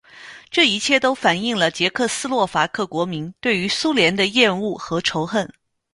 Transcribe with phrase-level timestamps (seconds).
[0.49, 5.47] 这一切都反映了捷克斯洛伐克国民对于苏联的厌恶和仇恨。